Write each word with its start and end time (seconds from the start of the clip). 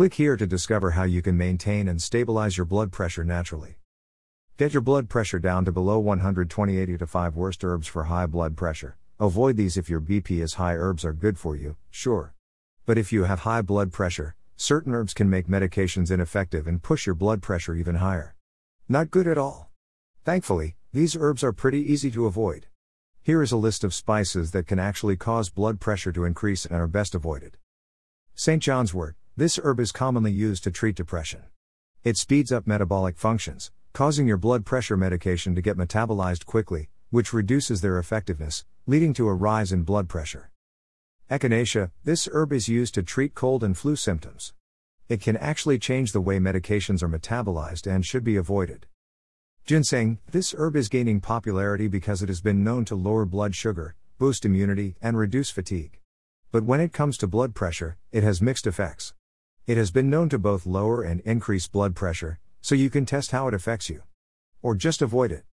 Click 0.00 0.14
here 0.14 0.38
to 0.38 0.46
discover 0.46 0.92
how 0.92 1.02
you 1.02 1.20
can 1.20 1.36
maintain 1.36 1.86
and 1.86 2.00
stabilize 2.00 2.56
your 2.56 2.64
blood 2.64 2.90
pressure 2.90 3.22
naturally. 3.22 3.76
Get 4.56 4.72
your 4.72 4.80
blood 4.80 5.10
pressure 5.10 5.38
down 5.38 5.66
to 5.66 5.72
below 5.72 6.00
120/80 6.00 6.96
to 6.96 7.06
5 7.06 7.36
worst 7.36 7.62
herbs 7.62 7.86
for 7.86 8.04
high 8.04 8.24
blood 8.24 8.56
pressure. 8.56 8.96
Avoid 9.18 9.58
these 9.58 9.76
if 9.76 9.90
your 9.90 10.00
BP 10.00 10.40
is 10.40 10.54
high. 10.54 10.74
Herbs 10.74 11.04
are 11.04 11.12
good 11.12 11.38
for 11.38 11.54
you, 11.54 11.76
sure. 11.90 12.32
But 12.86 12.96
if 12.96 13.12
you 13.12 13.24
have 13.24 13.40
high 13.40 13.60
blood 13.60 13.92
pressure, 13.92 14.36
certain 14.56 14.94
herbs 14.94 15.12
can 15.12 15.28
make 15.28 15.48
medications 15.48 16.10
ineffective 16.10 16.66
and 16.66 16.82
push 16.82 17.04
your 17.04 17.14
blood 17.14 17.42
pressure 17.42 17.74
even 17.74 17.96
higher. 17.96 18.36
Not 18.88 19.10
good 19.10 19.26
at 19.26 19.36
all. 19.36 19.70
Thankfully, 20.24 20.76
these 20.94 21.14
herbs 21.14 21.44
are 21.44 21.52
pretty 21.52 21.92
easy 21.92 22.10
to 22.12 22.24
avoid. 22.24 22.68
Here 23.20 23.42
is 23.42 23.52
a 23.52 23.58
list 23.58 23.84
of 23.84 23.92
spices 23.92 24.52
that 24.52 24.66
can 24.66 24.78
actually 24.78 25.18
cause 25.18 25.50
blood 25.50 25.78
pressure 25.78 26.12
to 26.12 26.24
increase 26.24 26.64
and 26.64 26.76
are 26.76 26.88
best 26.88 27.14
avoided. 27.14 27.58
St. 28.34 28.62
John's 28.62 28.94
wort. 28.94 29.16
This 29.40 29.58
herb 29.64 29.80
is 29.80 29.90
commonly 29.90 30.32
used 30.32 30.64
to 30.64 30.70
treat 30.70 30.94
depression. 30.94 31.44
It 32.04 32.18
speeds 32.18 32.52
up 32.52 32.66
metabolic 32.66 33.16
functions, 33.16 33.72
causing 33.94 34.28
your 34.28 34.36
blood 34.36 34.66
pressure 34.66 34.98
medication 34.98 35.54
to 35.54 35.62
get 35.62 35.78
metabolized 35.78 36.44
quickly, 36.44 36.90
which 37.08 37.32
reduces 37.32 37.80
their 37.80 37.98
effectiveness, 37.98 38.66
leading 38.86 39.14
to 39.14 39.28
a 39.28 39.34
rise 39.34 39.72
in 39.72 39.82
blood 39.82 40.10
pressure. 40.10 40.50
Echinacea, 41.30 41.90
this 42.04 42.28
herb 42.30 42.52
is 42.52 42.68
used 42.68 42.92
to 42.92 43.02
treat 43.02 43.34
cold 43.34 43.64
and 43.64 43.78
flu 43.78 43.96
symptoms. 43.96 44.52
It 45.08 45.22
can 45.22 45.38
actually 45.38 45.78
change 45.78 46.12
the 46.12 46.20
way 46.20 46.38
medications 46.38 47.02
are 47.02 47.08
metabolized 47.08 47.90
and 47.90 48.04
should 48.04 48.24
be 48.24 48.36
avoided. 48.36 48.84
Ginseng, 49.64 50.18
this 50.30 50.54
herb 50.58 50.76
is 50.76 50.90
gaining 50.90 51.22
popularity 51.22 51.88
because 51.88 52.22
it 52.22 52.28
has 52.28 52.42
been 52.42 52.62
known 52.62 52.84
to 52.84 52.94
lower 52.94 53.24
blood 53.24 53.54
sugar, 53.54 53.94
boost 54.18 54.44
immunity, 54.44 54.96
and 55.00 55.16
reduce 55.16 55.48
fatigue. 55.48 55.98
But 56.52 56.64
when 56.64 56.80
it 56.80 56.92
comes 56.92 57.16
to 57.16 57.26
blood 57.26 57.54
pressure, 57.54 57.96
it 58.12 58.22
has 58.22 58.42
mixed 58.42 58.66
effects. 58.66 59.14
It 59.66 59.76
has 59.76 59.90
been 59.90 60.10
known 60.10 60.28
to 60.30 60.38
both 60.38 60.66
lower 60.66 61.02
and 61.02 61.20
increase 61.20 61.68
blood 61.68 61.94
pressure, 61.94 62.38
so 62.60 62.74
you 62.74 62.90
can 62.90 63.06
test 63.06 63.30
how 63.30 63.46
it 63.46 63.54
affects 63.54 63.88
you. 63.88 64.02
Or 64.62 64.74
just 64.74 65.02
avoid 65.02 65.30
it. 65.32 65.44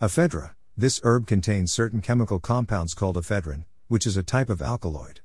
Ephedra, 0.00 0.54
this 0.76 1.00
herb 1.04 1.26
contains 1.26 1.72
certain 1.72 2.00
chemical 2.00 2.40
compounds 2.40 2.92
called 2.92 3.16
ephedrine, 3.16 3.64
which 3.88 4.06
is 4.06 4.16
a 4.16 4.22
type 4.22 4.50
of 4.50 4.60
alkaloid. 4.60 5.20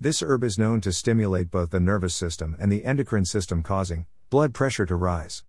This 0.00 0.22
herb 0.22 0.44
is 0.44 0.58
known 0.58 0.80
to 0.82 0.92
stimulate 0.92 1.50
both 1.50 1.70
the 1.70 1.80
nervous 1.80 2.14
system 2.14 2.56
and 2.58 2.70
the 2.70 2.84
endocrine 2.84 3.24
system, 3.24 3.62
causing 3.62 4.06
blood 4.30 4.54
pressure 4.54 4.86
to 4.86 4.96
rise. 4.96 5.42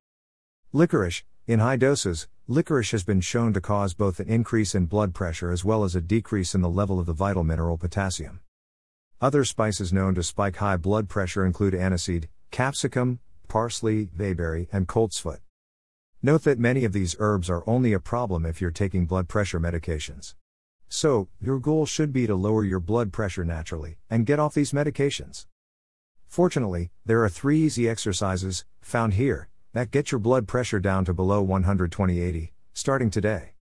Licorice, 0.74 1.24
in 1.48 1.60
high 1.60 1.78
doses, 1.78 2.28
licorice 2.48 2.92
has 2.92 3.04
been 3.04 3.22
shown 3.22 3.54
to 3.54 3.62
cause 3.62 3.94
both 3.94 4.20
an 4.20 4.28
increase 4.28 4.76
in 4.76 4.86
blood 4.86 5.14
pressure 5.14 5.52
as 5.52 5.64
well 5.64 5.84
as 5.84 5.96
a 5.96 6.02
decrease 6.02 6.54
in 6.54 6.62
the 6.62 6.70
level 6.70 7.00
of 7.00 7.06
the 7.06 7.14
vital 7.14 7.44
mineral 7.44 7.78
potassium. 7.78 8.40
Other 9.22 9.44
spices 9.44 9.92
known 9.92 10.16
to 10.16 10.24
spike 10.24 10.56
high 10.56 10.78
blood 10.78 11.10
pressure 11.10 11.46
include 11.46 11.74
aniseed, 11.74 12.30
capsicum, 12.52 13.20
parsley, 13.50 14.06
bayberry, 14.06 14.70
and 14.72 14.88
coltsfoot. 14.88 15.40
Note 16.24 16.46
that 16.46 16.58
many 16.58 16.86
of 16.86 16.94
these 16.94 17.18
herbs 17.20 17.50
are 17.50 17.64
only 17.68 17.92
a 17.92 18.00
problem 18.00 18.46
if 18.46 18.62
you're 18.62 18.72
taking 18.72 19.06
blood 19.06 19.28
pressure 19.28 19.60
medications. 19.60 20.36
So, 20.88 21.28
your 21.42 21.60
goal 21.60 21.86
should 21.86 22.14
be 22.14 22.28
to 22.28 22.36
lower 22.36 22.64
your 22.64 22.80
blood 22.80 23.12
pressure 23.12 23.44
naturally 23.44 23.98
and 24.10 24.26
get 24.26 24.40
off 24.40 24.54
these 24.54 24.72
medications. 24.72 25.48
Fortunately, 26.30 26.90
there 27.06 27.22
are 27.22 27.30
three 27.30 27.60
easy 27.60 27.90
exercises, 27.90 28.64
found 28.82 29.16
here, 29.16 29.50
that 29.74 29.92
get 29.92 30.14
your 30.14 30.20
blood 30.20 30.48
pressure 30.48 30.80
down 30.80 31.04
to 31.04 31.14
below 31.14 31.46
120/80, 31.46 32.54
starting 32.74 33.10
today. 33.10 33.56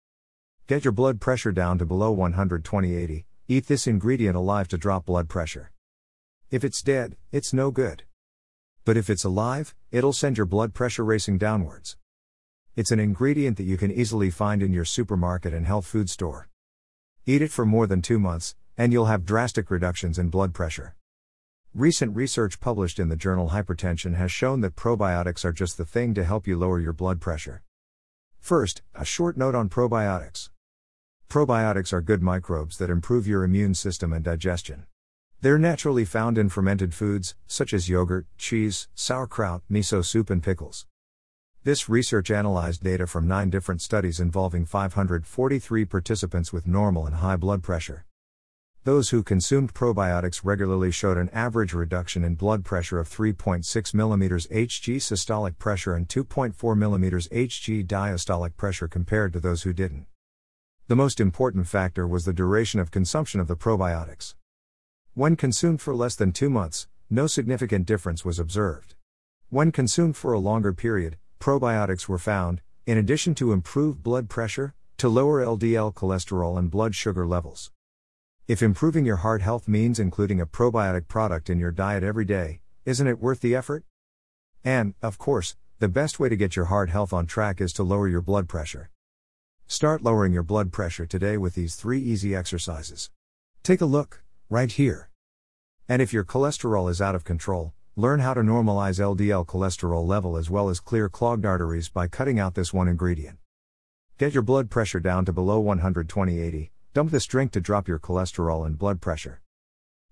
Get 0.67 0.85
your 0.85 0.93
blood 0.93 1.21
pressure 1.21 1.53
down 1.53 1.79
to 1.79 1.87
below 1.87 2.13
120/80, 2.13 3.25
Eat 3.47 3.67
this 3.67 3.87
ingredient 3.87 4.37
alive 4.37 4.69
to 4.69 4.79
drop 4.79 5.05
blood 5.05 5.29
pressure. 5.29 5.71
If 6.51 6.65
it's 6.65 6.81
dead, 6.81 7.19
it's 7.31 7.53
no 7.53 7.71
good. 7.71 8.05
But 8.87 8.97
if 8.97 9.11
it's 9.11 9.23
alive, 9.23 9.75
it'll 9.91 10.15
send 10.15 10.39
your 10.39 10.47
blood 10.47 10.73
pressure 10.73 11.05
racing 11.05 11.37
downwards. 11.37 11.99
It's 12.75 12.91
an 12.91 12.99
ingredient 12.99 13.59
that 13.59 13.65
you 13.65 13.77
can 13.77 13.93
easily 13.93 14.31
find 14.31 14.63
in 14.63 14.73
your 14.73 14.87
supermarket 14.87 15.53
and 15.53 15.67
health 15.67 15.85
food 15.85 16.09
store. 16.09 16.49
Eat 17.27 17.43
it 17.43 17.51
for 17.51 17.67
more 17.67 17.87
than 17.87 18.01
two 18.01 18.19
months, 18.19 18.55
and 18.79 18.95
you'll 18.95 19.13
have 19.13 19.27
drastic 19.27 19.71
reductions 19.71 20.19
in 20.19 20.31
blood 20.31 20.55
pressure. 20.55 20.97
Recent 21.75 22.17
research 22.17 22.61
published 22.61 22.99
in 22.99 23.11
the 23.11 23.17
journal 23.17 23.51
Hypertension 23.51 24.15
has 24.17 24.33
shown 24.33 24.63
that 24.63 24.75
probiotics 24.75 25.45
are 25.45 25.53
just 25.53 25.77
the 25.77 25.85
thing 25.85 26.15
to 26.15 26.25
help 26.25 26.47
you 26.47 26.57
lower 26.57 26.81
your 26.81 26.95
blood 26.95 27.21
pressure. 27.21 27.63
First, 28.41 28.81
a 28.95 29.05
short 29.05 29.37
note 29.37 29.55
on 29.55 29.69
probiotics. 29.69 30.49
Probiotics 31.35 31.93
are 31.93 32.01
good 32.01 32.23
microbes 32.23 32.79
that 32.79 32.91
improve 32.91 33.27
your 33.27 33.43
immune 33.43 33.75
system 33.75 34.13
and 34.13 34.25
digestion. 34.25 34.85
They're 35.41 35.59
naturally 35.59 36.05
found 36.05 36.39
in 36.39 36.49
fermented 36.49 36.95
foods, 36.95 37.35
such 37.49 37.75
as 37.75 37.89
yogurt, 37.89 38.29
cheese, 38.39 38.87
sauerkraut, 38.95 39.63
miso 39.69 40.05
soup, 40.05 40.31
and 40.31 40.41
pickles. 40.41 40.87
This 41.65 41.89
research 41.89 42.31
analyzed 42.31 42.85
data 42.85 43.09
from 43.09 43.27
nine 43.27 43.51
different 43.51 43.83
studies 43.83 44.21
involving 44.21 44.65
543 44.65 45.85
participants 45.87 46.53
with 46.53 46.69
normal 46.69 47.05
and 47.05 47.17
high 47.17 47.35
blood 47.35 47.65
pressure. 47.65 48.05
Those 48.85 49.11
who 49.11 49.25
consumed 49.25 49.75
probiotics 49.75 50.43
regularly 50.45 50.93
showed 50.93 51.19
an 51.19 51.31
average 51.31 51.75
reduction 51.75 52.23
in 52.23 52.37
blood 52.37 52.65
pressure 52.65 53.01
of 53.01 53.09
3.6 53.09 53.65
mm 53.65 54.49
Hg 54.53 54.97
systolic 54.99 55.59
pressure 55.59 55.95
and 55.95 56.07
2.4 56.07 56.55
mm 56.55 57.29
Hg 57.29 57.87
diastolic 57.89 58.57
pressure 58.57 58.87
compared 58.87 59.33
to 59.33 59.41
those 59.41 59.63
who 59.63 59.73
didn't. 59.73 60.07
The 60.87 60.97
most 60.97 61.19
important 61.19 61.67
factor 61.67 62.07
was 62.07 62.27
the 62.27 62.35
duration 62.35 62.79
of 62.79 62.91
consumption 62.91 63.41
of 63.41 63.49
the 63.49 63.57
probiotics. 63.57 64.35
When 65.15 65.35
consumed 65.35 65.81
for 65.81 65.97
less 65.97 66.15
than 66.15 66.31
two 66.31 66.51
months, 66.51 66.89
no 67.09 67.27
significant 67.27 67.87
difference 67.87 68.23
was 68.23 68.39
observed. 68.39 68.95
When 69.49 69.73
consumed 69.73 70.15
for 70.15 70.35
a 70.35 70.39
longer 70.39 70.75
period, 70.75 71.17
probiotics 71.41 72.07
were 72.07 72.19
found, 72.19 72.61
in 72.85 72.99
addition 72.99 73.35
to 73.37 73.53
improved 73.53 74.03
blood 74.03 74.29
pressure, 74.29 74.75
to 74.99 75.09
lower 75.09 75.43
LDL 75.43 75.95
cholesterol 75.95 76.59
and 76.59 76.71
blood 76.71 76.95
sugar 76.95 77.27
levels. 77.27 77.71
If 78.47 78.63
improving 78.63 79.07
your 79.07 79.25
heart 79.25 79.41
health 79.41 79.67
means 79.67 79.99
including 79.99 80.39
a 80.39 80.47
probiotic 80.47 81.09
product 81.09 81.49
in 81.49 81.59
your 81.59 81.73
diet 81.73 82.03
every 82.03 82.27
day, 82.27 82.61
isn't 82.85 83.07
it 83.07 83.21
worth 83.21 83.41
the 83.41 83.57
effort? 83.57 83.85
And, 84.63 84.93
of 85.01 85.17
course, 85.17 85.57
the 85.79 85.89
best 85.89 86.21
way 86.21 86.29
to 86.29 86.37
get 86.37 86.57
your 86.57 86.67
heart 86.67 86.91
health 86.91 87.15
on 87.15 87.25
track 87.25 87.63
is 87.63 87.73
to 87.73 87.83
lower 87.83 88.07
your 88.07 88.21
blood 88.21 88.51
pressure. 88.51 88.91
Start 89.67 90.03
lowering 90.03 90.33
your 90.33 90.43
blood 90.43 90.73
pressure 90.73 91.07
today 91.07 91.39
with 91.39 91.55
these 91.55 91.75
three 91.75 91.99
easy 91.99 92.35
exercises. 92.37 93.11
Take 93.63 93.81
a 93.81 93.87
look, 93.87 94.23
right 94.51 94.71
here. 94.71 95.09
And 95.89 96.03
if 96.03 96.13
your 96.13 96.23
cholesterol 96.23 96.91
is 96.91 97.01
out 97.01 97.15
of 97.15 97.25
control, 97.25 97.73
learn 97.97 98.21
how 98.21 98.35
to 98.35 98.43
normalize 98.43 99.01
LDL 99.01 99.47
cholesterol 99.47 100.07
level 100.07 100.37
as 100.37 100.51
well 100.51 100.69
as 100.69 100.81
clear 100.81 101.09
clogged 101.09 101.47
arteries 101.47 101.89
by 101.89 102.09
cutting 102.09 102.39
out 102.39 102.55
this 102.55 102.75
one 102.75 102.89
ingredient. 102.89 103.39
Get 104.19 104.35
your 104.35 104.43
blood 104.43 104.71
pressure 104.71 105.01
down 105.01 105.25
to 105.25 105.33
below 105.33 105.61
120/80. 105.61 106.71
Dump 106.93 107.11
this 107.11 107.27
drink 107.27 107.51
to 107.53 107.61
drop 107.61 107.89
your 107.89 107.99
cholesterol 107.99 108.67
and 108.67 108.79
blood 108.79 109.01
pressure. 109.01 109.41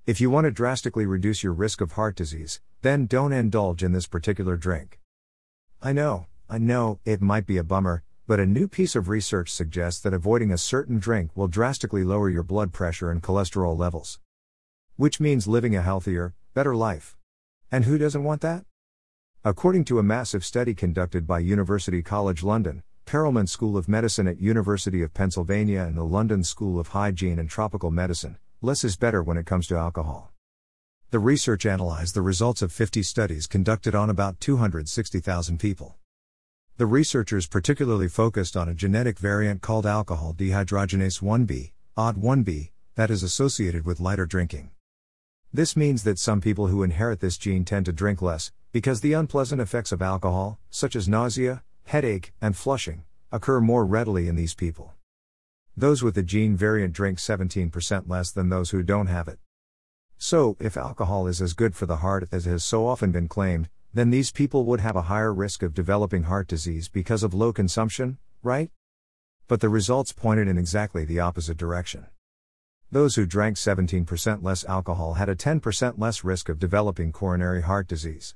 If 0.07 0.21
you 0.21 0.31
want 0.31 0.47
to 0.47 0.51
drastically 0.51 1.07
reduce 1.07 1.43
your 1.43 1.53
risk 1.53 1.81
of 1.81 1.93
heart 1.93 2.17
disease, 2.17 2.61
then 2.81 3.07
don't 3.07 3.33
indulge 3.33 3.85
in 3.85 3.93
this 3.93 4.07
particular 4.07 4.57
drink. 4.57 4.99
I 5.81 5.93
know, 5.93 6.27
I 6.49 6.59
know, 6.59 7.01
it 7.05 7.21
might 7.21 7.47
be 7.47 7.59
a 7.59 7.63
bummer, 7.63 8.03
but 8.33 8.41
a 8.41 8.47
new 8.47 8.67
piece 8.67 8.97
of 8.97 9.11
research 9.11 9.51
suggests 9.51 10.01
that 10.01 10.15
avoiding 10.15 10.51
a 10.51 10.57
certain 10.57 10.99
drink 10.99 11.31
will 11.35 11.49
drastically 11.49 12.03
lower 12.03 12.31
your 12.31 12.43
blood 12.43 12.73
pressure 12.73 13.11
and 13.11 13.23
cholesterol 13.23 13.77
levels. 13.77 14.21
Which 14.97 15.21
means 15.21 15.47
living 15.47 15.77
a 15.77 15.83
healthier, 15.83 16.33
better 16.55 16.75
life. 16.75 17.15
And 17.71 17.85
who 17.85 17.99
doesn't 17.99 18.25
want 18.25 18.41
that? 18.41 18.65
According 19.45 19.85
to 19.85 19.99
a 19.99 20.03
massive 20.03 20.47
study 20.47 20.73
conducted 20.73 21.27
by 21.27 21.41
University 21.41 22.01
College 22.01 22.43
London, 22.43 22.83
Perelman 23.05 23.51
School 23.51 23.77
of 23.77 23.87
Medicine 23.87 24.27
at 24.27 24.41
University 24.41 25.03
of 25.03 25.13
Pennsylvania 25.13 25.83
and 25.83 25.95
the 25.95 26.03
London 26.03 26.43
School 26.43 26.81
of 26.81 26.89
Hygiene 26.89 27.39
and 27.39 27.51
Tropical 27.51 27.91
Medicine, 27.91 28.39
less 28.63 28.83
is 28.83 28.97
better 28.97 29.23
when 29.23 29.37
it 29.37 29.45
comes 29.45 29.67
to 29.67 29.77
alcohol. 29.77 30.33
The 31.11 31.19
research 31.19 31.67
analyzed 31.67 32.15
the 32.15 32.23
results 32.23 32.63
of 32.63 32.73
50 32.73 33.03
studies 33.03 33.47
conducted 33.47 33.95
on 33.95 34.09
about 34.09 34.41
260,000 34.41 35.61
people. 35.61 35.99
The 36.79 36.87
researchers 36.87 37.47
particularly 37.47 38.09
focused 38.09 38.57
on 38.57 38.67
a 38.67 38.75
genetic 38.75 39.19
variant 39.19 39.61
called 39.61 39.85
alcohol 39.85 40.33
dehydrogenase 40.33 41.21
1b, 41.21 41.73
OD1b, 41.99 42.71
that 42.95 43.11
is 43.11 43.23
associated 43.23 43.85
with 43.85 44.01
lighter 44.01 44.25
drinking. 44.25 44.71
This 45.53 45.77
means 45.77 46.03
that 46.05 46.19
some 46.19 46.41
people 46.41 46.69
who 46.69 46.83
inherit 46.83 47.21
this 47.21 47.37
gene 47.37 47.67
tend 47.67 47.85
to 47.87 47.93
drink 47.93 48.23
less, 48.23 48.53
because 48.73 49.03
the 49.03 49.13
unpleasant 49.13 49.61
effects 49.61 49.93
of 49.93 50.01
alcohol, 50.01 50.59
such 50.71 50.97
as 50.97 51.07
nausea, 51.07 51.63
headache, 51.85 52.33
and 52.41 52.57
flushing, 52.57 53.05
occur 53.31 53.61
more 53.61 53.85
readily 53.85 54.27
in 54.27 54.37
these 54.37 54.55
people. 54.55 54.95
Those 55.77 56.03
with 56.03 56.15
the 56.15 56.23
gene 56.23 56.57
variant 56.57 56.95
drink 56.95 57.19
17% 57.19 58.09
less 58.09 58.31
than 58.31 58.49
those 58.49 58.71
who 58.71 58.83
don't 58.83 59.09
have 59.09 59.29
it. 59.29 59.39
So, 60.17 60.57
if 60.59 60.79
alcohol 60.79 61.27
is 61.27 61.43
as 61.43 61.53
good 61.53 61.77
for 61.77 61.85
the 61.85 61.97
heart 61.97 62.29
as 62.33 62.47
has 62.47 62.65
so 62.65 62.87
often 62.87 63.13
been 63.13 63.29
claimed, 63.29 63.69
then 63.95 64.11
these 64.11 64.33
people 64.33 64.65
would 64.65 64.81
have 64.81 64.97
a 64.97 65.03
higher 65.03 65.33
risk 65.33 65.63
of 65.63 65.75
developing 65.75 66.25
heart 66.25 66.49
disease 66.49 66.89
because 66.89 67.23
of 67.23 67.35
low 67.35 67.53
consumption, 67.53 68.19
right? 68.43 68.71
But 69.49 69.61
the 69.61 69.69
results 69.69 70.13
pointed 70.13 70.49
in 70.49 70.59
exactly 70.59 71.05
the 71.05 71.21
opposite 71.21 71.57
direction. 71.57 72.07
Those 72.91 73.17
who 73.17 73.25
drank 73.25 73.57
17% 73.57 74.43
less 74.43 74.65
alcohol 74.67 75.15
had 75.15 75.31
a 75.31 75.35
10% 75.35 75.95
less 75.99 76.25
risk 76.25 76.51
of 76.51 76.59
developing 76.59 77.11
coronary 77.11 77.63
heart 77.63 77.89
disease. 77.89 78.35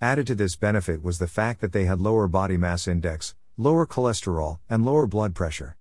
Added 0.00 0.26
to 0.26 0.34
this 0.34 0.56
benefit 0.56 1.00
was 1.00 1.20
the 1.20 1.28
fact 1.28 1.60
that 1.60 1.72
they 1.72 1.84
had 1.84 2.00
lower 2.00 2.26
body 2.26 2.56
mass 2.56 2.88
index, 2.88 3.36
lower 3.56 3.86
cholesterol, 3.86 4.58
and 4.68 4.84
lower 4.84 5.06
blood 5.06 5.32
pressure. 5.32 5.76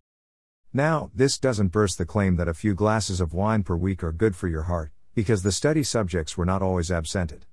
Now, 0.71 1.09
this 1.15 1.39
doesn't 1.39 1.69
burst 1.69 1.97
the 1.97 2.05
claim 2.05 2.35
that 2.35 2.47
a 2.47 2.53
few 2.53 2.75
glasses 2.75 3.19
of 3.19 3.33
wine 3.33 3.63
per 3.63 3.75
week 3.75 4.03
are 4.03 4.11
good 4.11 4.35
for 4.35 4.47
your 4.47 4.63
heart, 4.63 4.91
because 5.15 5.41
the 5.41 5.51
study 5.51 5.81
subjects 5.81 6.37
were 6.37 6.45
not 6.45 6.61
always 6.61 6.91
absented. 6.91 7.46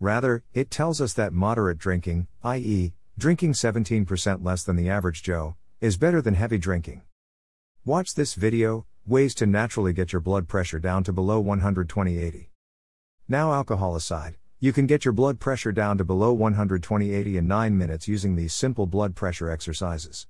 Rather, 0.00 0.42
it 0.52 0.70
tells 0.70 1.00
us 1.00 1.12
that 1.12 1.32
moderate 1.32 1.78
drinking, 1.78 2.26
i.e., 2.42 2.92
drinking 3.16 3.52
17% 3.52 4.44
less 4.44 4.62
than 4.64 4.76
the 4.76 4.90
average 4.90 5.22
Joe, 5.22 5.56
is 5.80 5.96
better 5.96 6.20
than 6.20 6.34
heavy 6.34 6.58
drinking. 6.58 7.02
Watch 7.84 8.14
this 8.14 8.34
video 8.34 8.86
Ways 9.06 9.34
to 9.34 9.46
Naturally 9.46 9.92
Get 9.92 10.12
Your 10.12 10.20
Blood 10.20 10.48
Pressure 10.48 10.78
Down 10.78 11.04
to 11.04 11.12
Below 11.12 11.42
120/80. 11.42 12.48
Now, 13.28 13.52
alcohol 13.52 13.94
aside, 13.94 14.36
you 14.58 14.72
can 14.72 14.86
get 14.86 15.04
your 15.04 15.12
blood 15.12 15.38
pressure 15.38 15.72
down 15.72 15.98
to 15.98 16.04
below 16.04 16.34
120/80 16.34 17.36
in 17.36 17.46
9 17.46 17.76
minutes 17.76 18.08
using 18.08 18.34
these 18.34 18.54
simple 18.54 18.86
blood 18.86 19.14
pressure 19.14 19.50
exercises. 19.50 20.26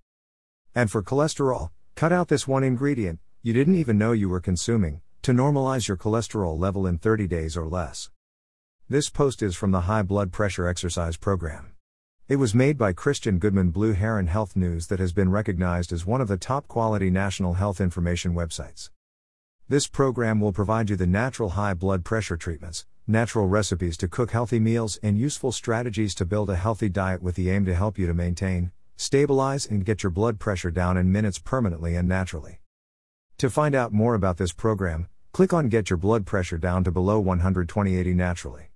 And 0.74 0.90
for 0.90 1.02
cholesterol, 1.02 1.70
cut 1.94 2.12
out 2.12 2.28
this 2.28 2.48
one 2.48 2.64
ingredient 2.64 3.20
you 3.42 3.52
didn't 3.52 3.76
even 3.76 3.98
know 3.98 4.12
you 4.12 4.28
were 4.28 4.40
consuming 4.40 5.02
to 5.22 5.32
normalize 5.32 5.86
your 5.86 5.96
cholesterol 5.96 6.58
level 6.58 6.86
in 6.86 6.98
30 6.98 7.26
days 7.26 7.56
or 7.56 7.66
less. 7.66 8.10
This 8.86 9.08
post 9.08 9.40
is 9.42 9.56
from 9.56 9.70
the 9.70 9.80
High 9.80 10.02
Blood 10.02 10.30
Pressure 10.30 10.68
Exercise 10.68 11.16
Program. 11.16 11.72
It 12.28 12.36
was 12.36 12.54
made 12.54 12.76
by 12.76 12.92
Christian 12.92 13.38
Goodman 13.38 13.70
Blue 13.70 13.94
Heron 13.94 14.26
Health 14.26 14.56
News 14.56 14.88
that 14.88 14.98
has 14.98 15.14
been 15.14 15.30
recognized 15.30 15.90
as 15.90 16.04
one 16.04 16.20
of 16.20 16.28
the 16.28 16.36
top 16.36 16.68
quality 16.68 17.08
national 17.08 17.54
health 17.54 17.80
information 17.80 18.34
websites. 18.34 18.90
This 19.70 19.86
program 19.86 20.38
will 20.38 20.52
provide 20.52 20.90
you 20.90 20.96
the 20.96 21.06
natural 21.06 21.48
high 21.48 21.72
blood 21.72 22.04
pressure 22.04 22.36
treatments, 22.36 22.84
natural 23.06 23.46
recipes 23.46 23.96
to 23.96 24.06
cook 24.06 24.32
healthy 24.32 24.60
meals, 24.60 24.98
and 25.02 25.16
useful 25.16 25.50
strategies 25.50 26.14
to 26.16 26.26
build 26.26 26.50
a 26.50 26.54
healthy 26.54 26.90
diet 26.90 27.22
with 27.22 27.36
the 27.36 27.48
aim 27.48 27.64
to 27.64 27.74
help 27.74 27.96
you 27.98 28.06
to 28.06 28.12
maintain, 28.12 28.70
stabilize, 28.96 29.64
and 29.64 29.86
get 29.86 30.02
your 30.02 30.10
blood 30.10 30.38
pressure 30.38 30.70
down 30.70 30.98
in 30.98 31.10
minutes 31.10 31.38
permanently 31.38 31.96
and 31.96 32.06
naturally. 32.06 32.60
To 33.38 33.48
find 33.48 33.74
out 33.74 33.94
more 33.94 34.14
about 34.14 34.36
this 34.36 34.52
program, 34.52 35.08
click 35.32 35.54
on 35.54 35.70
Get 35.70 35.88
Your 35.88 35.96
Blood 35.96 36.26
Pressure 36.26 36.58
Down 36.58 36.84
to 36.84 36.92
Below 36.92 37.18
120/80 37.18 38.14
Naturally. 38.14 38.68